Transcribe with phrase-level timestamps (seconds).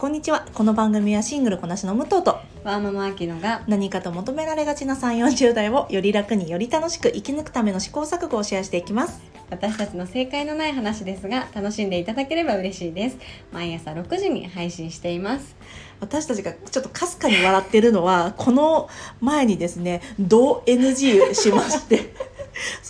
[0.00, 0.46] こんにちは。
[0.54, 9.20] この番組はシングルこなしの武藤とワーママアキノが何かと求められがちな3 4 0代をより楽により楽しく生き抜くための試行錯誤をシェアしていきます。
[9.50, 13.18] 私たちの正解のない話ですが楽しんでいただければ嬉しいです。
[13.52, 15.54] 毎朝6時に配信しています。
[16.00, 18.88] 私たちがちょっとかすかに笑ってるのはこの
[19.20, 22.14] 前にですね「同 NG」しまして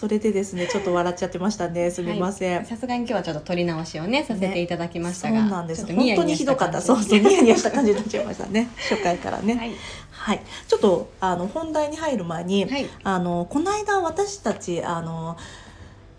[0.01, 1.91] それでですね ちょっと笑っちゃってましたね。
[1.91, 5.84] すみません、はいさすがに今日はちょっと撮り直しをねさせていただきましたが、そうなんです。
[5.84, 6.80] 本当にひどかった。
[6.80, 7.19] そうそう。
[7.20, 8.70] ニヤニヤした感じになっちゃいましたね。
[8.89, 9.55] 初回からね。
[9.55, 9.73] はい。
[10.11, 12.89] はい、ちょっとあの本題に入る前に、はい。
[13.02, 15.37] あのこの間私たちあの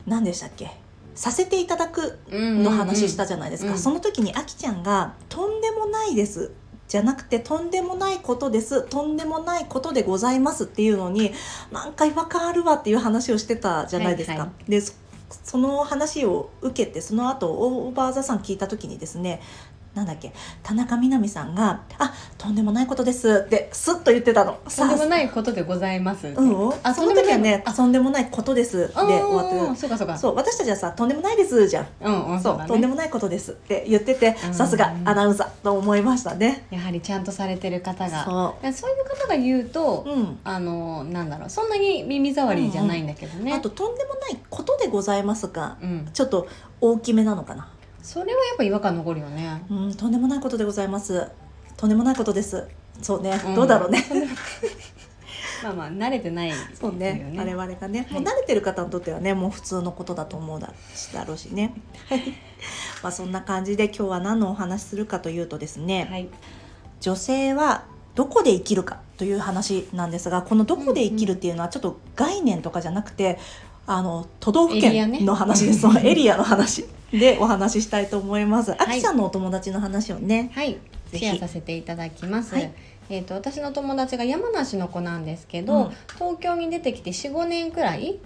[0.06, 0.70] 何でしたっけ？
[1.16, 6.52] させていただくの話したじゃないですか、うんその時にあきちゃんが「とんでもないです」
[6.92, 11.32] じゃなくて「とんでもないことです」「とんでもないことでございます」っていうのに
[11.72, 14.34] なんか違和感あるわっていう話をしてたじゃないですか。
[14.34, 14.94] はいはでそ
[15.46, 19.42] その話を受けてその後オーバーザさん聞いた時にですね
[19.94, 20.34] なんだっけ
[20.64, 24.58] 田中みな実さんが「あとんでもないことです」ってスッと言ってたの。
[24.76, 26.26] とんでもないことでございます。
[26.26, 30.18] ってうん、あその時はねあ「とんでもないことです」であ終わってそうかそうか。
[30.18, 30.36] そう。
[30.36, 31.88] 私たちはさ「とんでもないです」じゃん。
[32.02, 32.66] うんうんそうね。
[32.68, 33.52] とんでもないことです。
[33.52, 34.54] って言っててうん。
[34.56, 36.66] さすがアナウンサーと思いましたね。
[36.72, 38.24] やはりちゃんとされてる方が。
[38.24, 40.40] そそういう方が言うと、う、うん。
[40.44, 46.48] あのなんだろうそんなに耳障りじゃないんだけどね、あととんでもないことでございますがうん、ちょっと
[46.80, 47.68] 大きめなのかな。
[48.02, 49.62] それはやっぱ違和感残るよね。
[49.70, 51.28] うんとんでもないことでございます。
[51.82, 52.68] とんでもないことです。
[53.02, 53.56] そうね、うん。
[53.56, 54.06] どうだろうね。
[55.64, 57.34] まあまあ慣れてないそうね。
[57.36, 58.20] 我々がね、はい。
[58.20, 60.72] もう慣れてる方にとってはねもう普通のことだと思うだ
[61.12, 61.74] だろうしね。
[63.02, 66.30] まあそんな感じで今日は何のお話しするかというとですね、はい。
[67.00, 73.40] 女性はどこで生きるかという話なんですがこのどこで生きるっていうのはちょっと概念とかじゃなくて
[73.88, 78.72] あの都道府県の話です、 そのエリアの話でお話ししたいと思います。
[78.74, 80.78] あはいきさんのお友達の話をね、はい
[81.18, 82.72] シェアさせていただきます、はい。
[83.10, 85.92] えー、と私の友達が山梨の子なんですけど、うん。
[86.18, 88.20] 東京に出てきて45年くらい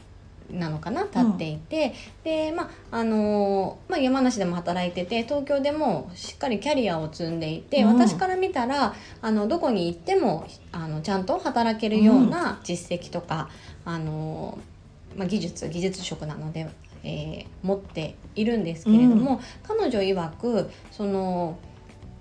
[0.51, 7.95] なのかな経っていて、でまああのーまあ、山梨でも働いてて東京でもしっかりキャリアを積んでいて、うん。
[7.95, 13.49] 私から見たらあのどこに行ってもあのちゃんと働けるような実績とか、
[13.85, 16.69] あのーまあ、技術技術職なので、
[17.03, 21.57] えー持っているんですけれども、彼女曰くその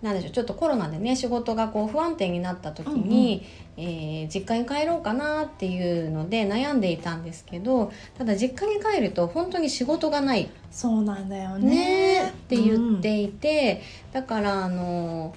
[0.04, 3.42] なんでしょうちょっとコロナでね仕事がこう不安定になった時に、
[3.78, 10.50] えー実家に帰ろうかなっていうので悩んでいたんですけどただ実家に帰ると本当に仕事がない。
[10.70, 12.22] そうなんだよね。
[12.22, 13.82] ねって言っていて、
[14.12, 15.34] だからあの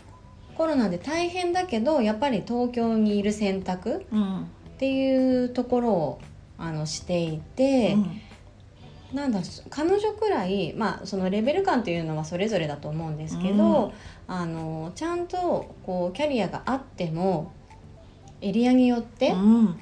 [0.55, 4.41] コロナで大変だけどやっぱり東京にいる選択うん、うん。
[4.41, 4.43] っ
[4.77, 6.21] ていうところを
[6.57, 7.93] あのしていて。
[7.93, 8.21] うん
[9.13, 13.93] なんだ彼女くらい、まあ、そのレベル感というのはそれぞれだと思うんですけど、
[14.27, 17.53] あのちゃんとこうキャリアがあっても
[18.41, 19.79] エリアによって、うん。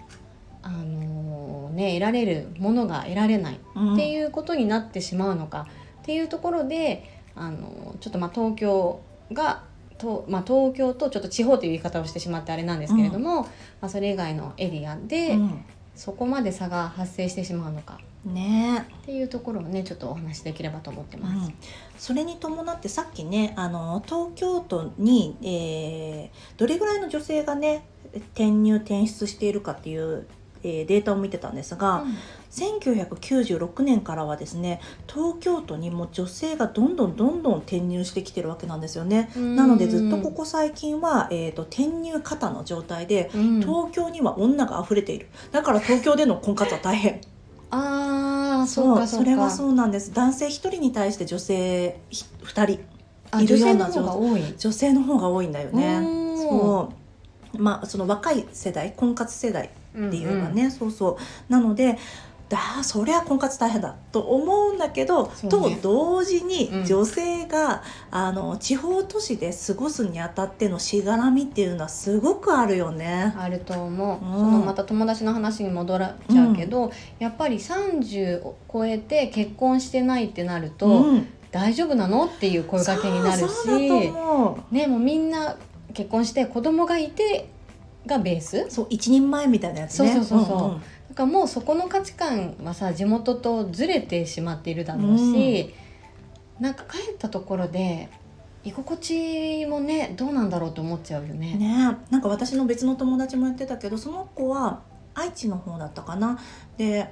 [0.62, 3.94] あのね、得られるものが得られないうん。
[3.94, 5.68] っていうことになってしまうのか
[6.02, 9.64] っていうところであのちょっとまあ東京が
[9.98, 13.50] と、まあ、東京とちょっと地方という言い方をしてしまってあれなんですけれども、ま
[13.82, 18.00] あ、それ以外のエリアで、うんそこまで差が発生してしまうのか。
[18.26, 18.88] ね。
[19.02, 21.48] っていうところをねちょっとお話しできればと思ってます。
[21.48, 21.56] うん、
[21.98, 27.86] それに伴ってさっきねあの東京都に、えーどれぐらいの女性がね
[28.34, 30.28] 転入転出しているかっていう、
[30.66, 32.04] えーデータを見てたんですが、
[32.52, 39.30] 1996年からはですね東京都にも女性がどんどんどんどん転入してきてるわけなんですよね。
[39.36, 43.62] なのでずっとここ最近は、えー、と転入過多の状態でうん。
[43.62, 45.28] 東京には女が溢れている。
[45.52, 47.22] だから東京での婚活は大変。
[47.72, 50.14] ああそうかそれはそうなんです。
[50.14, 52.80] 男性1人に対して女性ひ2人
[53.32, 54.56] あいるような女性の方が多い。
[54.58, 55.98] 女性の方が多いんだよね。
[55.98, 56.38] うん。
[56.38, 57.05] そう
[57.60, 61.18] まあその若い世代婚活世代うんっていうかね、そうそ
[61.50, 61.52] う。
[61.52, 61.98] なので
[62.48, 65.50] だそりゃ婚活大変だと思うんだけど、ね。
[65.50, 66.86] と同時にうん。
[66.86, 67.82] 女性が、
[68.12, 73.34] あの地方都市で過ごすにあたってのしがらみっていうのはすごくあるよね。
[73.36, 74.34] あると思う、うん。
[74.36, 81.28] そのまた友達の話に戻らちゃうけど、やっぱり30を超えて結婚してないってなると、うん。
[81.52, 82.26] 大丈夫なの？
[82.26, 83.68] っていう声かけになるし。
[84.70, 85.56] ねもうみんな
[85.96, 87.50] 結婚して子供がいて
[88.06, 88.70] がベース？
[88.70, 90.14] そう一人前みたいなやつね。
[90.14, 90.68] そうそうそうそう。
[90.70, 90.80] んん。
[90.80, 95.74] だからもうそこの価値観はさ地元とずれてしまっているだろうし、
[96.60, 98.10] なんか帰ったところで
[98.64, 101.56] 居心地もねどうなんだろうと思っちゃうよね。
[101.56, 101.98] ね。
[102.12, 104.82] なんか私の別の友達も言ってたけどその子は
[105.14, 106.38] 愛知の方だったかな。
[106.78, 107.10] で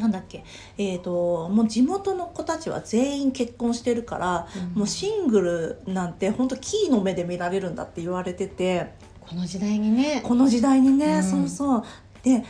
[0.00, 0.42] なんだっけ？
[0.78, 5.40] えっ、ともう地元の子たちは全員結婚してるから、もうシング
[5.86, 8.92] ルなんて本当キーの目で見られるんだって言われてて。
[9.20, 10.22] この時代にね。
[10.24, 11.22] この時代にね、うん。
[11.22, 11.84] そうそう。
[12.22, 12.42] で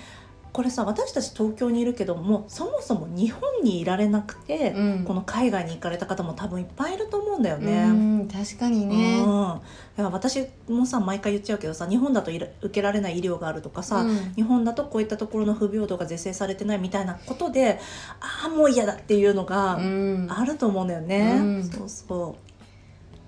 [0.52, 5.04] これさ私たち東京にいるけどもそもそも日本にいられなくて、うん。
[5.04, 7.88] この海外に行かれた方も多分いっぱいいると思うんだようね。
[7.88, 9.60] ん確かにね、うん、
[9.98, 14.34] いや私もさ毎回言っちゃうけどさ日本だと受けられない医療があるとかさ、うん。
[14.34, 17.78] 日本だとこういったところの不平等が是正されてないみたいなことで
[18.20, 20.28] ああもう嫌だっていうのがうん。
[20.30, 21.38] あると思うんだよね。
[21.38, 21.64] うん。
[21.64, 22.36] そうそ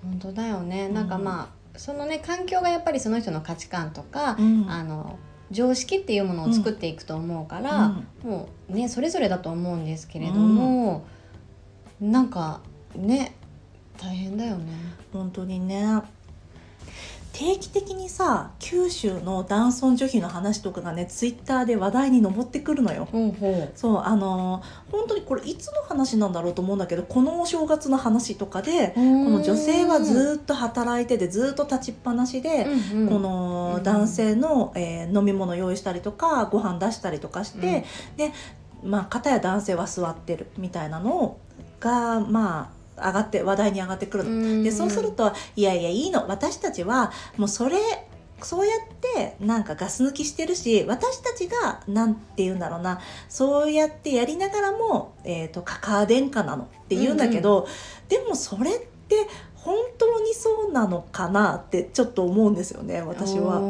[0.03, 0.87] 本当だよね。
[0.87, 1.09] うんなん。
[1.09, 4.37] かまあそのね環境がやっぱりその人の価値観とか、
[4.67, 5.17] あの
[5.51, 11.05] 常識っていうものを作っていくと思うから、もうねそれぞれだと思うんですけれども、
[12.01, 12.61] なんか
[12.95, 13.35] ね
[13.97, 14.73] 大変だよね。
[15.11, 16.01] 本当にね
[17.33, 23.07] 定期的にさ九州の男尊女卑の話とかがねツイッターで話題に上ってくるのよ。
[23.11, 28.99] ほうほそうあのー本当にこれいつの話なんだろうと思うんだけどこのお正月の話とかでう。
[28.99, 37.83] ここの女性はずっと働いててずっと立ちっぱなしで、うんうんこの男性の、えー飲み物用意したりとかご飯出したりとかして、
[38.15, 38.31] で
[38.83, 41.37] まあ片や男性は座ってるみたいなの
[41.79, 44.63] がまあ上がって話題に上がってくるの。
[44.63, 46.27] でそうすると「いやいやいいの。
[46.27, 47.77] 私たちはもうそれ
[48.41, 48.79] そうやっ
[49.15, 52.99] てなんかガス抜きしてるし私たちがなんて言うんだろうな。
[53.29, 57.67] そうやってやりながらも、えー、とカカア殿下なのって言うんだけど、
[58.09, 63.61] でもそれって本当にそうなのかなってちょっと思うんですよね私は。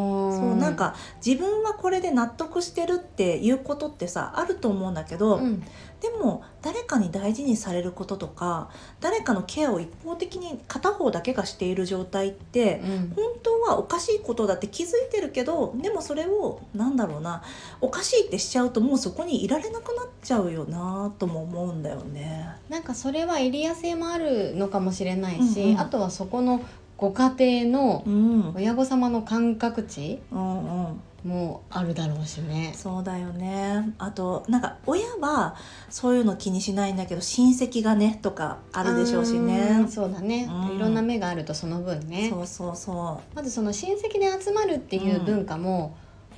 [0.44, 0.96] そうなんか
[1.26, 5.64] 自分はこれで納得してるっていうことってさあると思うんだけど、うん。
[6.02, 8.70] でも誰かに大事にされることとか
[9.00, 13.14] 誰かのケアを一方的に片方だけがしている状態ってうん。
[13.16, 17.42] 本当はおかしいことだって気づいてるけどでもそれをなんだろうな
[17.80, 22.50] おかしいってしちゃうともうそこにいられなくなっちゃうよなとも思うんだよね。
[22.70, 25.80] なんかそれはエリア性もあるのかもしれないし、うんうん。
[25.80, 26.62] あとはそこの
[27.04, 31.02] ご家庭のうん、親御様の感覚値うんうん。
[31.24, 32.74] もあるだろうしね。
[32.76, 33.94] そうだよね。
[33.98, 35.56] あとなんか親は
[35.90, 39.88] そういうの気にしないんだけど親戚がねとかあるでしょうしうねん。
[39.88, 40.76] そうだね、うん。
[40.76, 42.30] いろんな目があるとその分ね。
[42.30, 45.96] そうそうそまずその親戚で集まるっていう文化も、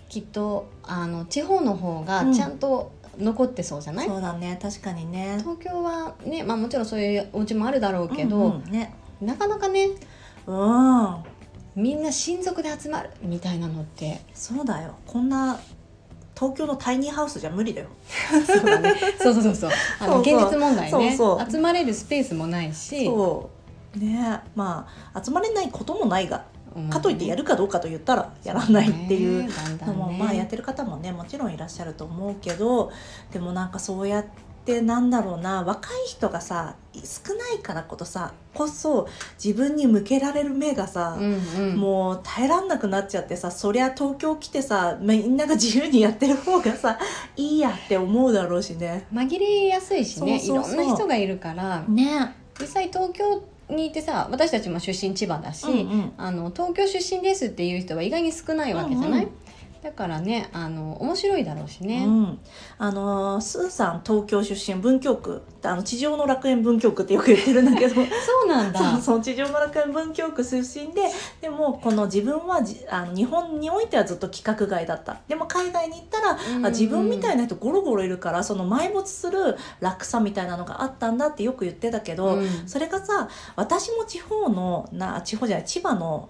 [0.07, 4.59] きっとあの地方の方がちゃんと残ってそうじゃうない、そうだね。
[4.62, 5.38] 確かにね。
[5.39, 8.71] 東京はね、まあ、もちろんそういうお家もあるだろうけど、うんうん。
[8.71, 8.94] ね。
[9.19, 9.89] なかなかね
[10.47, 11.24] うん。
[11.75, 14.21] みんな親族で集まるみたいなのって。
[14.33, 14.95] そうだよ。
[15.06, 15.59] こんな
[16.36, 17.88] 東京のタイニーハウスじゃ無理だよ。
[18.45, 18.94] そうだね。
[19.21, 19.56] そうそうそう。
[19.56, 20.36] そ うあのそうそう。
[20.36, 20.92] 現実問題ね。
[20.92, 21.51] そうそう。
[21.51, 23.06] 集まれるスペースもないし。
[23.06, 24.00] そう。
[24.00, 26.44] ねまあ集まれないこともないが
[26.75, 26.89] うん。
[26.89, 29.50] かといってやるかどうかと言ったらやらないっていう
[29.86, 32.91] のもまあやってる方もねもちろんいらっしゃると思うけど
[33.31, 34.25] でもなんかそうやっ
[34.65, 39.07] てなんだろうな若い人がさ少ないからこそさこそ
[39.44, 41.77] 自分に向けられる目がさ、うんうん。
[41.77, 46.97] もう耐えらんなくなっちゃってさそりゃ東京来てさみんなが自由にやってる方がさ
[47.35, 49.06] いいやって思うだろうしね。
[49.13, 50.41] 紛れやすいしね。
[50.44, 51.83] いろんな人がいるから。
[51.88, 52.35] ね。
[52.59, 56.13] 実際東京にいてさ私たちも出身千葉だし、うんうん。
[56.17, 59.31] あの東京出身ですっていう人は意外に少ないわけじゃない、うんうん
[59.85, 62.39] だからねあの面白いだろうしね、うん、
[62.79, 67.93] あのースーさん東京出身文京区あの地上の楽園文京区ってよく言ってるんだけど。
[67.93, 68.01] そ
[68.45, 69.00] うなんだ。
[69.00, 71.03] そう地上の楽園文京区出身で
[71.39, 75.17] でもこの自分はじあの日本においてはずっと規格外だった。
[75.27, 76.31] でも海外に行ったら、
[76.65, 86.29] あ自分みたいなな人ゴロゴロいるからその埋没する楽さみたいなのがあったんだってよく言ってたけど、それがさ私も地方のな地方じゃない千葉の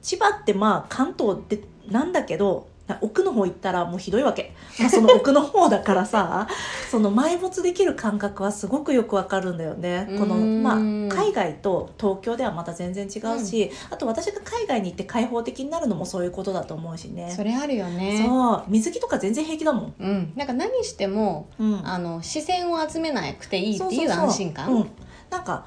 [0.00, 6.46] 千葉ってまあ関東でなんだけどな奥の方行ったらもうひどいわけ、まあ、その奥の方だからさ
[6.90, 10.06] その埋没できる感覚はすごくよくわかるんだよね。
[10.18, 17.32] このうんまあ、海外と東京ではまた全然違うし、あと私が海外に行って開放的になるのもそういうことだと思うしね。
[17.34, 18.22] それあるよね。
[18.26, 18.64] そう。
[18.68, 19.94] 水着とか全然平気だもん。
[19.98, 21.80] うん、なんか何してもうん。
[21.84, 24.12] あの視線を集めなくていいっていう。
[24.12, 24.70] 安心感。
[24.70, 24.90] うん、
[25.30, 25.66] なんか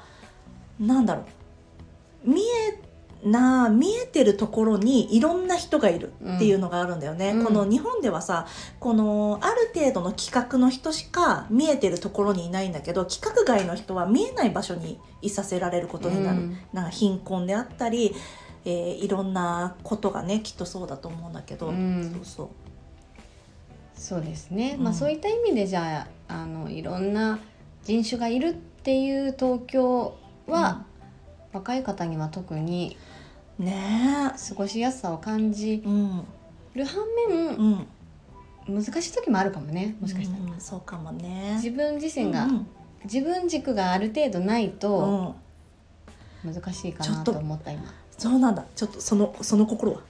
[0.78, 2.30] なんだろう。
[2.30, 2.87] 見え
[3.24, 7.44] な見えてるところにいろんな人がいるっていうのがあるんだよね、うん。
[7.44, 8.46] この日本ではさ
[8.78, 16.58] このある程度の規格の人しか見えてるところにいないんだけど規格外の人は見えない場所にいさせられることになる、うん。
[16.72, 18.14] なんか貧困であったり、
[18.64, 22.10] えーいろんなことがねきっとそうだと思うんだけど、うん。
[22.14, 22.48] そうそう。
[23.94, 24.84] そうですね、うん。
[24.84, 27.40] まあそういった意味でじゃああのいろんな
[27.82, 30.84] 人種がいるっていう東京は、
[31.52, 32.96] 若い方には特に
[33.58, 35.82] ね過ごしやすさを感じ
[36.74, 37.86] る反面、うん。
[38.68, 41.54] 難しい時もあるかもねもしかしたら、うんそうかもね。
[41.54, 42.66] 自分自身が、うん
[43.04, 45.36] 自分軸がある程度ないうんと
[46.44, 46.52] うん。
[46.52, 47.82] 難しいかなとと思った今。
[48.18, 48.64] そうなんだ。
[48.74, 50.00] ちょっとそのその心は。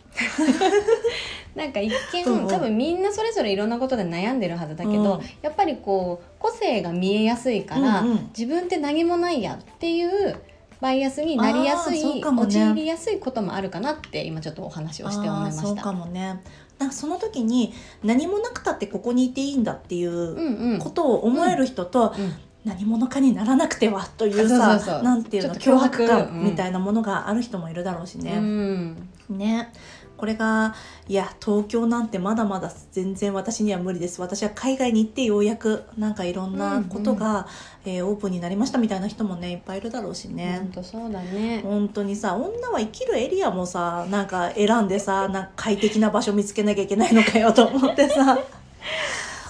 [1.54, 5.20] なんか一見、多分みんなそれぞれいろんなことで悩んでるはずだけど、うん。
[5.42, 8.30] やっぱりこう個性が見えやすいから、うんうん。
[8.36, 10.40] 自分って何もないやっていう
[10.80, 12.22] バイアスになりやすい、ね。
[12.24, 15.92] 陥りやすいこともあるかなって今ちょっとお話をして思いまあーそうかした。
[15.92, 16.42] もね。
[16.78, 22.34] なんかその時に何もなくたってここにいていいんだっていうことを思える人と、うん。
[22.64, 28.36] 何者かにならなくてはというさそなんていうの脅迫感みたいなものがある人もいるだろうしうね。
[28.38, 29.08] ん。
[29.30, 29.72] ね
[30.18, 30.74] これが
[31.08, 37.46] いや東京なんてまだまだ全然私には無理です私は海外に行ってようやくなんかいろんなことが、
[37.86, 40.58] えーオープンになりましたみたいな人もねいっぱいいるだろうしね。
[40.60, 41.60] 本当そうだね。
[41.62, 48.38] 本当にさ女は生きるエリアもさなんか選んでさなんか快適な場所見つけなきゃいけないのかよと思ってさ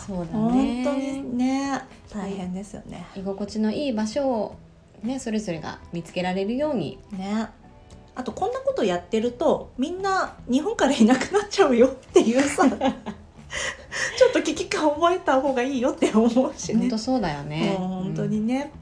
[0.06, 0.84] そうだ本ね。
[0.84, 1.82] 当にね
[2.12, 3.06] 大変ですよね。
[3.16, 4.56] 居心地のいい場所を
[5.02, 6.98] ねそれぞれが見つけられるように。
[7.12, 7.48] ね
[8.18, 16.80] あとこんなことやってるとみんな日本からいなくなっちゃうよっていうさ ちょっと危機感覚えた方がいいよって思うしね。
[16.80, 16.98] 本当。
[16.98, 17.76] そうだよね。
[17.78, 18.72] 本当にね、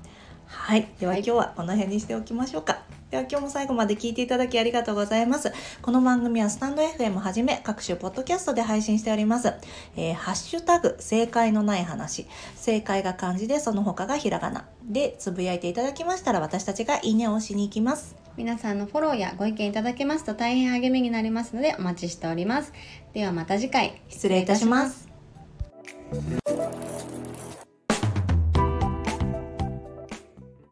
[0.47, 0.89] はい。
[0.99, 2.79] では今日はこの辺にしておきましょうか。
[3.11, 5.53] では今日も最後まで聞いていただきありがとうございます。
[5.83, 9.53] この番組はスタンド FM はじめ各種ポッドキャストで配信しております、
[9.97, 12.27] えーハッシュタグ正解のない話。
[12.57, 14.65] 正解が漢字でその他がひらがな。
[14.83, 22.73] でつぶやいていただきましたら私たちがいいねを押しに行きます皆さんのフォローやご意見いただけますと大変励みになりますのでお待ちしております。
[23.15, 25.09] ではまた次回失礼いたします